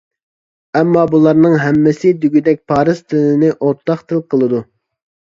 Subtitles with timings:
[0.77, 4.63] ئەمما بۇلارنىڭ ھەممىسى دېگۈدەك پارس تىلىنى ئورتاق تىل قىلىدۇ.